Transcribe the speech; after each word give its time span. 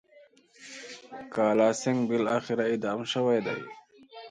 کالاسینګهـ 1.33 2.07
بالاخره 2.09 2.63
اعدام 2.71 2.99
شوی 3.11 3.39
دی. 3.45 3.59